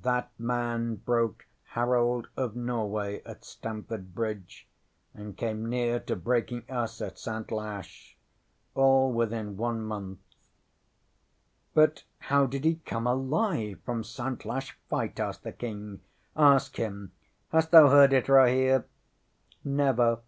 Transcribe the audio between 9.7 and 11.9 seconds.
month. ŌĆØ